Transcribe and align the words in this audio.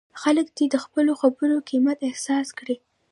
خلک 0.21 0.47
دې 0.57 0.65
د 0.71 0.75
خپلو 0.83 1.11
خبرو 1.21 1.55
قیمت 1.69 1.97
احساس 2.09 2.47
کړي. 2.59 2.75